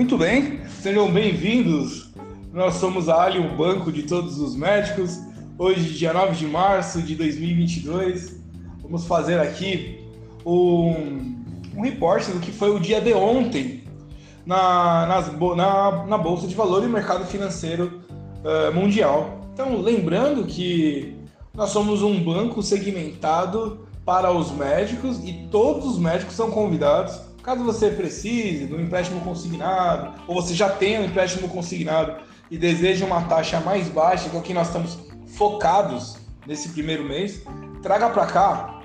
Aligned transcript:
Muito 0.00 0.16
bem, 0.16 0.60
sejam 0.80 1.12
bem-vindos. 1.12 2.08
Nós 2.54 2.76
somos 2.76 3.06
a 3.10 3.22
Ali, 3.22 3.38
o 3.38 3.54
banco 3.54 3.92
de 3.92 4.04
todos 4.04 4.40
os 4.40 4.56
médicos. 4.56 5.20
Hoje, 5.58 5.92
dia 5.92 6.14
9 6.14 6.36
de 6.36 6.46
março 6.46 7.02
de 7.02 7.14
2022, 7.14 8.40
vamos 8.82 9.04
fazer 9.04 9.38
aqui 9.38 10.00
um, 10.46 11.36
um 11.76 11.82
reporte 11.82 12.30
do 12.30 12.40
que 12.40 12.50
foi 12.50 12.74
o 12.74 12.80
dia 12.80 12.98
de 12.98 13.12
ontem 13.12 13.84
na, 14.46 15.04
nas, 15.06 15.38
na, 15.54 16.06
na 16.06 16.16
Bolsa 16.16 16.46
de 16.46 16.54
Valor 16.54 16.82
e 16.82 16.88
Mercado 16.88 17.26
Financeiro 17.26 18.00
uh, 18.42 18.74
Mundial. 18.74 19.50
Então, 19.52 19.82
lembrando 19.82 20.46
que 20.46 21.14
nós 21.52 21.68
somos 21.68 22.00
um 22.00 22.24
banco 22.24 22.62
segmentado 22.62 23.86
para 24.02 24.32
os 24.32 24.50
médicos 24.50 25.22
e 25.22 25.46
todos 25.50 25.84
os 25.84 25.98
médicos 25.98 26.34
são 26.34 26.50
convidados 26.50 27.20
Caso 27.50 27.64
você 27.64 27.90
precise 27.90 28.72
um 28.72 28.78
empréstimo 28.78 29.20
consignado, 29.22 30.22
ou 30.28 30.40
você 30.40 30.54
já 30.54 30.68
tenha 30.68 31.00
um 31.00 31.04
empréstimo 31.06 31.48
consignado 31.48 32.22
e 32.48 32.56
deseja 32.56 33.04
uma 33.04 33.22
taxa 33.22 33.58
mais 33.58 33.88
baixa, 33.88 34.30
que 34.30 34.36
é 34.36 34.38
o 34.38 34.42
que 34.42 34.54
nós 34.54 34.68
estamos 34.68 34.96
focados 35.36 36.16
nesse 36.46 36.68
primeiro 36.68 37.02
mês, 37.02 37.42
traga 37.82 38.08
para 38.08 38.26
cá 38.26 38.80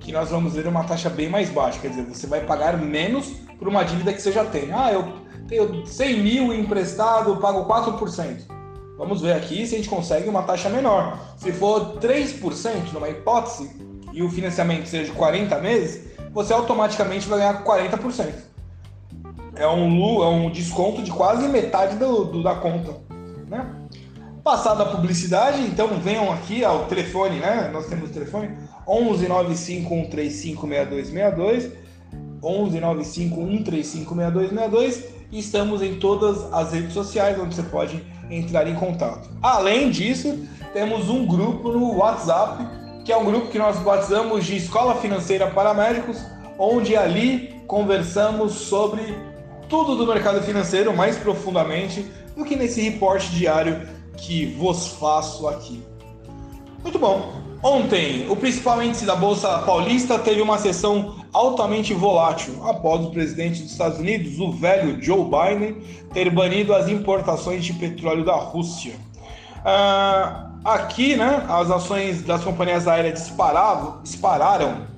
que 0.00 0.10
nós 0.10 0.30
vamos 0.30 0.54
ver 0.54 0.66
uma 0.66 0.82
taxa 0.82 1.08
bem 1.08 1.28
mais 1.28 1.48
baixa. 1.48 1.78
Quer 1.78 1.90
dizer, 1.90 2.06
você 2.06 2.26
vai 2.26 2.40
pagar 2.40 2.76
menos 2.76 3.28
por 3.56 3.68
uma 3.68 3.84
dívida 3.84 4.12
que 4.12 4.20
você 4.20 4.32
já 4.32 4.44
tem. 4.44 4.72
Ah, 4.72 4.92
eu 4.92 5.12
tenho 5.46 5.86
100 5.86 6.20
mil 6.20 6.52
emprestado, 6.52 7.36
pago 7.36 7.72
4%. 7.72 8.48
Vamos 8.96 9.20
ver 9.20 9.34
aqui 9.34 9.64
se 9.64 9.76
a 9.76 9.78
gente 9.78 9.88
consegue 9.88 10.28
uma 10.28 10.42
taxa 10.42 10.68
menor. 10.68 11.20
Se 11.36 11.52
for 11.52 12.00
3%, 12.00 12.92
numa 12.92 13.08
hipótese, 13.08 13.70
e 14.12 14.22
o 14.24 14.28
financiamento 14.28 14.88
seja 14.88 15.04
de 15.04 15.12
40 15.12 15.56
meses, 15.60 16.07
você 16.32 16.52
automaticamente 16.52 17.28
vai 17.28 17.40
ganhar 17.40 17.64
40%. 17.64 18.32
É 19.56 19.66
um, 19.66 20.22
é 20.22 20.28
um 20.28 20.50
desconto 20.50 21.02
de 21.02 21.10
quase 21.10 21.48
metade 21.48 21.96
do, 21.96 22.24
do 22.24 22.42
da 22.42 22.54
conta. 22.54 22.96
Né? 23.48 23.66
Passada 24.44 24.84
a 24.84 24.86
publicidade, 24.86 25.60
então 25.62 25.88
venham 26.00 26.32
aqui 26.32 26.64
ao 26.64 26.86
telefone, 26.86 27.38
né? 27.38 27.68
Nós 27.72 27.86
temos 27.86 28.10
o 28.10 28.12
telefone 28.12 28.56
11 28.86 29.28
95 29.28 29.88
135 29.88 30.68
6262, 30.68 31.72
11 32.42 32.80
95 32.80 33.34
135 33.34 34.14
6262 34.14 35.04
e 35.30 35.38
estamos 35.38 35.82
em 35.82 35.96
todas 35.96 36.50
as 36.52 36.72
redes 36.72 36.94
sociais 36.94 37.38
onde 37.38 37.54
você 37.54 37.62
pode 37.62 38.02
entrar 38.30 38.66
em 38.66 38.74
contato. 38.74 39.28
Além 39.42 39.90
disso, 39.90 40.46
temos 40.72 41.08
um 41.08 41.26
grupo 41.26 41.70
no 41.70 41.96
WhatsApp 41.96 42.66
que 43.08 43.12
é 43.14 43.16
um 43.16 43.24
grupo 43.24 43.48
que 43.48 43.58
nós 43.58 43.78
batizamos 43.78 44.44
de 44.44 44.54
Escola 44.54 44.94
Financeira 44.96 45.46
para 45.46 45.72
Médicos, 45.72 46.22
onde 46.58 46.94
ali 46.94 47.58
conversamos 47.66 48.52
sobre 48.52 49.16
tudo 49.66 49.96
do 49.96 50.06
mercado 50.06 50.42
financeiro 50.42 50.94
mais 50.94 51.16
profundamente 51.16 52.04
do 52.36 52.44
que 52.44 52.54
nesse 52.54 52.82
reporte 52.82 53.30
diário 53.30 53.88
que 54.14 54.54
vos 54.58 54.88
faço 54.88 55.48
aqui. 55.48 55.82
Muito 56.82 56.98
bom. 56.98 57.32
Ontem, 57.62 58.26
o 58.28 58.36
principal 58.36 58.82
índice 58.82 59.06
da 59.06 59.16
Bolsa 59.16 59.60
Paulista 59.60 60.18
teve 60.18 60.42
uma 60.42 60.58
sessão 60.58 61.24
altamente 61.32 61.94
volátil 61.94 62.62
após 62.68 63.06
o 63.06 63.10
presidente 63.10 63.62
dos 63.62 63.72
Estados 63.72 63.98
Unidos, 63.98 64.38
o 64.38 64.52
velho 64.52 65.02
Joe 65.02 65.24
Biden, 65.24 65.78
ter 66.12 66.28
banido 66.28 66.74
as 66.74 66.90
importações 66.90 67.64
de 67.64 67.72
petróleo 67.72 68.22
da 68.22 68.36
Rússia. 68.36 68.92
Uh, 69.60 70.47
Aqui, 70.64 71.14
né, 71.16 71.44
as 71.48 71.70
ações 71.70 72.22
das 72.22 72.42
companhias 72.42 72.88
aéreas 72.88 73.20
disparavam, 73.20 74.02
dispararam 74.02 74.88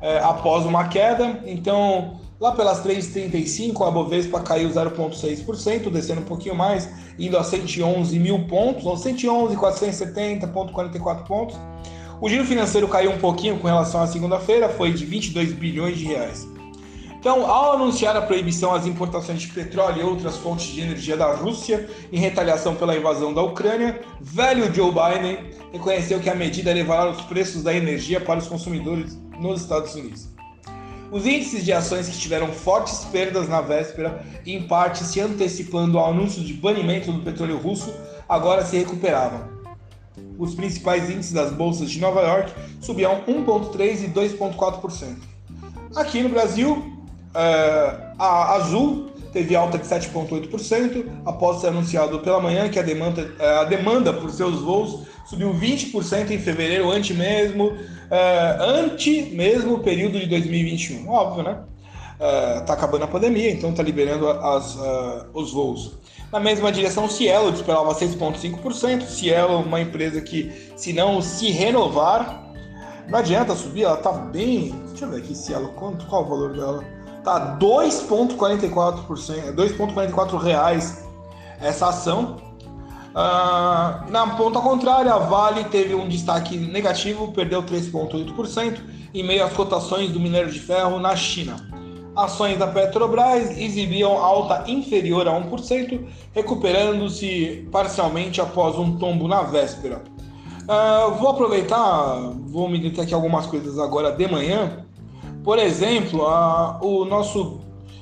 é, 0.00 0.18
após 0.18 0.64
uma 0.64 0.86
queda. 0.88 1.40
Então, 1.44 2.20
lá 2.40 2.52
pelas 2.52 2.82
3,35, 2.84 3.86
a 3.86 3.90
Bovespa 3.90 4.40
caiu 4.40 4.70
0,6%, 4.70 5.90
descendo 5.90 6.20
um 6.20 6.24
pouquinho 6.24 6.54
mais, 6.54 6.88
indo 7.18 7.36
a 7.36 7.44
111 7.44 8.18
mil 8.18 8.46
pontos, 8.46 8.86
ou 8.86 8.96
111,470,44 8.96 11.24
pontos. 11.24 11.58
O 12.20 12.28
giro 12.28 12.44
financeiro 12.44 12.86
caiu 12.86 13.10
um 13.10 13.18
pouquinho 13.18 13.58
com 13.58 13.66
relação 13.66 14.00
à 14.00 14.06
segunda-feira, 14.06 14.68
foi 14.68 14.92
de 14.92 15.04
22 15.04 15.52
bilhões 15.52 15.98
de 15.98 16.04
reais. 16.04 16.46
Então, 17.22 17.46
ao 17.46 17.74
anunciar 17.74 18.16
a 18.16 18.22
proibição 18.22 18.74
às 18.74 18.84
importações 18.84 19.42
de 19.42 19.46
petróleo 19.46 20.00
e 20.00 20.02
outras 20.04 20.38
fontes 20.38 20.66
de 20.66 20.80
energia 20.80 21.16
da 21.16 21.32
Rússia 21.32 21.88
em 22.12 22.18
retaliação 22.18 22.74
pela 22.74 22.96
invasão 22.96 23.32
da 23.32 23.40
Ucrânia, 23.40 24.00
velho 24.20 24.74
Joe 24.74 24.90
Biden 24.90 25.38
reconheceu 25.72 26.18
que 26.18 26.28
a 26.28 26.34
medida 26.34 26.72
levará 26.72 27.08
os 27.08 27.20
preços 27.20 27.62
da 27.62 27.72
energia 27.72 28.20
para 28.20 28.40
os 28.40 28.48
consumidores 28.48 29.16
nos 29.38 29.60
Estados 29.60 29.94
Unidos. 29.94 30.30
Os 31.12 31.24
índices 31.24 31.64
de 31.64 31.72
ações 31.72 32.08
que 32.08 32.18
tiveram 32.18 32.48
fortes 32.48 33.04
perdas 33.04 33.48
na 33.48 33.60
véspera, 33.60 34.26
em 34.44 34.66
parte 34.66 35.04
se 35.04 35.20
antecipando 35.20 36.00
ao 36.00 36.10
anúncio 36.10 36.42
de 36.42 36.54
banimento 36.54 37.12
do 37.12 37.22
petróleo 37.22 37.56
russo, 37.56 37.94
agora 38.28 38.64
se 38.64 38.76
recuperavam. 38.76 39.48
Os 40.36 40.56
principais 40.56 41.08
índices 41.08 41.32
das 41.32 41.52
bolsas 41.52 41.88
de 41.88 42.00
Nova 42.00 42.20
York 42.20 42.52
subiam 42.80 43.22
1,3% 43.28 44.06
e 44.06 44.08
2,4%. 44.08 45.18
Aqui 45.94 46.20
no 46.20 46.30
Brasil, 46.30 46.91
é, 47.34 48.12
a 48.18 48.54
Azul 48.54 49.10
teve 49.32 49.56
alta 49.56 49.78
de 49.78 49.84
7,8% 49.84 51.06
após 51.24 51.60
ser 51.60 51.68
anunciado 51.68 52.18
pela 52.20 52.40
manhã 52.40 52.68
que 52.68 52.78
a 52.78 52.82
demanda, 52.82 53.32
é, 53.38 53.58
a 53.58 53.64
demanda 53.64 54.12
por 54.12 54.30
seus 54.30 54.60
voos 54.60 55.06
subiu 55.26 55.54
20% 55.54 56.30
em 56.30 56.38
fevereiro, 56.38 56.90
ante 56.90 57.14
mesmo, 57.14 57.72
é, 58.10 58.56
ante 58.60 59.22
mesmo 59.34 59.78
período 59.78 60.20
de 60.20 60.26
2021. 60.26 61.08
Óbvio, 61.08 61.44
né? 61.44 61.58
Está 62.60 62.74
acabando 62.74 63.02
a 63.02 63.08
pandemia, 63.08 63.50
então 63.50 63.70
está 63.70 63.82
liberando 63.82 64.28
as, 64.28 64.78
os 65.34 65.50
voos. 65.50 65.98
Na 66.32 66.38
mesma 66.38 66.70
direção, 66.70 67.08
Cielo 67.08 67.50
esperava 67.52 67.92
6,5%. 67.92 69.02
Cielo, 69.06 69.58
uma 69.58 69.80
empresa 69.80 70.20
que, 70.20 70.52
se 70.76 70.92
não 70.92 71.20
se 71.20 71.50
renovar, 71.50 72.44
não 73.08 73.18
adianta 73.18 73.56
subir, 73.56 73.82
ela 73.82 73.96
está 73.96 74.12
bem. 74.12 74.72
Deixa 74.90 75.04
eu 75.04 75.10
ver 75.10 75.16
aqui, 75.16 75.34
Cielo, 75.34 75.70
quanto, 75.70 76.06
qual 76.06 76.22
o 76.22 76.28
valor 76.28 76.52
dela? 76.52 77.01
Tá 77.24 77.56
2,44%, 77.58 79.54
2,44 79.54 80.36
reais 80.38 81.08
essa 81.60 81.88
ação. 81.88 82.38
Uh, 83.12 84.10
na 84.10 84.34
ponta 84.36 84.58
contrária, 84.60 85.12
a 85.12 85.18
Vale 85.18 85.64
teve 85.64 85.94
um 85.94 86.08
destaque 86.08 86.56
negativo, 86.56 87.30
perdeu 87.32 87.62
3,8% 87.62 88.80
em 89.14 89.22
meio 89.22 89.44
às 89.44 89.52
cotações 89.52 90.10
do 90.10 90.18
minério 90.18 90.50
de 90.50 90.58
ferro 90.58 90.98
na 90.98 91.14
China. 91.14 91.56
Ações 92.16 92.58
da 92.58 92.66
Petrobras 92.66 93.56
exibiam 93.56 94.18
alta 94.18 94.70
inferior 94.70 95.28
a 95.28 95.32
1%, 95.32 96.04
recuperando-se 96.34 97.68
parcialmente 97.70 98.40
após 98.40 98.76
um 98.78 98.96
tombo 98.96 99.28
na 99.28 99.42
véspera. 99.42 100.02
Uh, 100.62 101.14
vou 101.14 101.28
aproveitar, 101.28 102.32
vou 102.46 102.68
me 102.68 102.78
deter 102.78 103.04
aqui 103.04 103.14
algumas 103.14 103.46
coisas 103.46 103.78
agora 103.78 104.10
de 104.10 104.26
manhã 104.26 104.84
por 105.44 105.58
exemplo, 105.58 106.26
a, 106.26 106.78
o 106.82 107.04
nosso, 107.04 107.60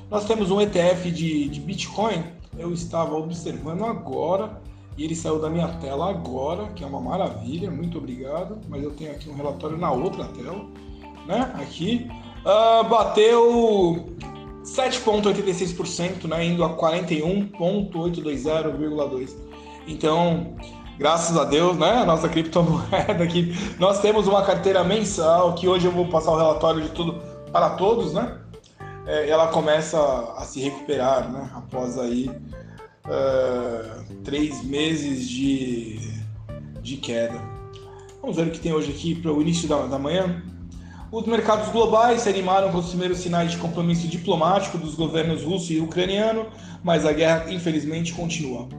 nós 0.09 0.23
temos 0.25 0.49
um 0.51 0.61
ETF 0.61 1.11
de, 1.11 1.49
de 1.49 1.59
Bitcoin. 1.59 2.23
Eu 2.57 2.73
estava 2.73 3.15
observando 3.15 3.83
agora 3.83 4.61
e 4.97 5.03
ele 5.03 5.15
saiu 5.15 5.39
da 5.39 5.49
minha 5.49 5.67
tela 5.79 6.09
agora, 6.09 6.67
que 6.75 6.83
é 6.83 6.87
uma 6.87 7.01
maravilha. 7.01 7.71
Muito 7.71 7.97
obrigado. 7.97 8.59
Mas 8.69 8.83
eu 8.83 8.91
tenho 8.91 9.11
aqui 9.11 9.27
um 9.29 9.33
relatório 9.33 9.77
na 9.77 9.91
outra 9.91 10.25
tela, 10.25 10.63
né? 11.25 11.51
Aqui 11.55 12.07
uh, 12.45 12.83
bateu 12.87 14.05
7,86%, 14.63 16.27
né? 16.27 16.45
Indo 16.45 16.63
a 16.63 16.77
41,820,2. 16.77 19.35
Então, 19.87 20.53
graças 20.99 21.35
a 21.35 21.45
Deus, 21.45 21.75
né? 21.77 22.03
Nossa 22.05 22.29
criptomoeda 22.29 23.23
aqui. 23.23 23.55
Nós 23.79 23.99
temos 24.01 24.27
uma 24.27 24.43
carteira 24.43 24.83
mensal 24.83 25.55
que 25.55 25.67
hoje 25.67 25.87
eu 25.87 25.91
vou 25.91 26.05
passar 26.07 26.29
o 26.31 26.37
relatório 26.37 26.81
de 26.81 26.89
tudo 26.89 27.30
para 27.51 27.71
todos, 27.71 28.13
né? 28.13 28.37
É, 29.05 29.29
ela 29.29 29.47
começa 29.47 29.99
a 30.37 30.43
se 30.43 30.59
recuperar, 30.59 31.31
né? 31.31 31.49
Após 31.55 31.97
aí 31.97 32.29
uh, 33.05 34.03
três 34.23 34.63
meses 34.63 35.27
de, 35.27 35.99
de 36.81 36.97
queda. 36.97 37.41
Vamos 38.21 38.35
ver 38.35 38.47
o 38.47 38.51
que 38.51 38.59
tem 38.59 38.73
hoje 38.73 38.91
aqui 38.91 39.15
para 39.15 39.31
o 39.31 39.41
início 39.41 39.67
da, 39.67 39.87
da 39.87 39.97
manhã. 39.97 40.43
Os 41.11 41.25
mercados 41.25 41.67
globais 41.69 42.21
se 42.21 42.29
animaram 42.29 42.71
com 42.71 42.77
os 42.77 42.89
primeiros 42.89 43.17
sinais 43.17 43.51
de 43.51 43.57
compromisso 43.57 44.07
diplomático 44.07 44.77
dos 44.77 44.95
governos 44.95 45.43
russo 45.43 45.73
e 45.73 45.81
ucraniano, 45.81 46.45
mas 46.83 47.05
a 47.05 47.11
guerra 47.11 47.51
infelizmente 47.51 48.13
continua. 48.13 48.69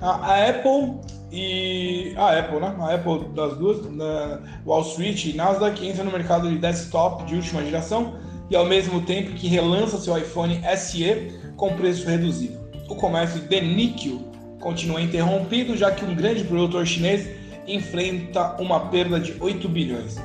A, 0.00 0.32
a 0.32 0.48
Apple 0.50 1.00
e 1.32 2.12
a 2.16 2.38
Apple, 2.38 2.60
né? 2.60 2.76
A 2.78 2.94
Apple 2.94 3.28
das 3.34 3.56
duas, 3.56 3.90
na 3.90 4.40
Wall 4.66 4.82
Street 4.82 5.26
e 5.26 5.32
Nasdaq 5.34 5.86
entra 5.86 6.04
no 6.04 6.10
mercado 6.10 6.48
de 6.48 6.58
desktop 6.58 7.24
de 7.24 7.36
última 7.36 7.62
geração 7.64 8.18
e 8.50 8.56
ao 8.56 8.64
mesmo 8.64 9.02
tempo 9.02 9.32
que 9.32 9.48
relança 9.48 9.98
seu 9.98 10.16
iPhone 10.16 10.60
SE 10.76 11.32
com 11.56 11.74
preço 11.74 12.06
reduzido. 12.06 12.58
O 12.88 12.94
comércio 12.94 13.40
de 13.40 13.60
níquel 13.60 14.20
continua 14.60 15.00
interrompido, 15.00 15.76
já 15.76 15.90
que 15.90 16.04
um 16.04 16.14
grande 16.14 16.44
produtor 16.44 16.86
chinês 16.86 17.28
enfrenta 17.66 18.56
uma 18.60 18.80
perda 18.80 19.20
de 19.20 19.36
8 19.38 19.68
bilhões. 19.68 20.16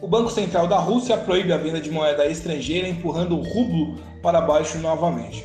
O 0.00 0.06
Banco 0.06 0.30
Central 0.30 0.66
da 0.66 0.78
Rússia 0.78 1.16
proíbe 1.18 1.52
a 1.52 1.58
venda 1.58 1.80
de 1.80 1.90
moeda 1.90 2.26
estrangeira, 2.26 2.88
empurrando 2.88 3.36
o 3.36 3.42
rublo 3.42 3.96
para 4.22 4.40
baixo 4.40 4.78
novamente. 4.78 5.44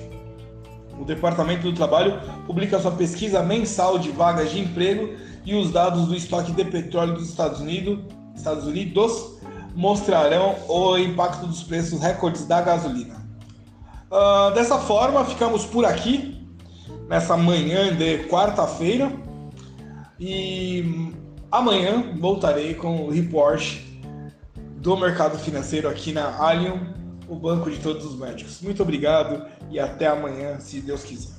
O 0.98 1.04
Departamento 1.04 1.64
do 1.64 1.74
Trabalho 1.74 2.22
publica 2.46 2.80
sua 2.80 2.92
pesquisa 2.92 3.44
mensal 3.44 4.00
de 4.00 4.12
vagas 4.12 4.52
de 4.52 4.60
emprego 4.60 5.14
e 5.46 5.56
os 5.56 5.72
dados 5.72 6.08
do 6.08 6.16
estoque 6.16 6.54
de 6.54 6.64
petróleo 6.64 7.16
dos 7.16 7.28
Estados 7.30 7.60
Unidos, 7.60 8.00
Estados 8.34 8.66
Unidos 8.66 9.36
mostrarão 9.76 10.56
o 10.68 10.98
impacto 10.98 11.46
dos 11.46 11.62
preços 11.64 12.02
recordes 12.02 12.46
da 12.46 12.62
gasolina. 12.62 13.16
Uh, 14.10 14.54
dessa 14.54 14.80
forma, 14.80 15.26
ficamos 15.26 15.66
por 15.66 15.86
aqui 15.86 16.48
nessa 17.10 17.36
manhã 17.36 17.96
de 17.96 18.20
quarta-feira 18.30 19.12
e 20.20 21.12
amanhã 21.52 22.16
voltarei 22.20 22.74
com 22.74 23.06
o 23.06 23.10
report 23.10 23.78
do 24.78 24.96
mercado 24.96 25.38
financeiro 25.38 25.90
aqui 25.90 26.14
na 26.14 26.38
Allium, 26.40 26.94
o 27.28 27.36
banco 27.36 27.70
de 27.70 27.80
todos 27.80 28.06
os 28.06 28.18
médicos. 28.18 28.62
Muito 28.62 28.82
obrigado 28.82 29.46
e 29.70 29.80
até 29.80 30.08
amanhã, 30.08 30.60
se 30.60 30.80
Deus 30.80 31.04
quiser. 31.04 31.35